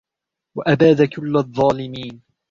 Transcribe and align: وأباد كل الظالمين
وأباد 0.55 1.03
كل 1.09 1.37
الظالمين 1.37 2.21